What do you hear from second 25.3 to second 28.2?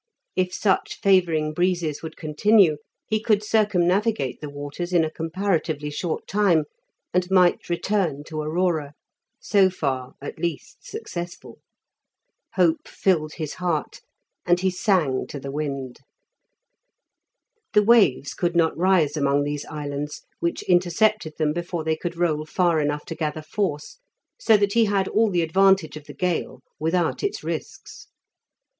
advantage of the gale without its risks.